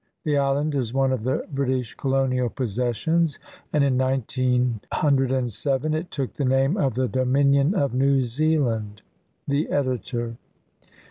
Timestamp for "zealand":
8.23-9.03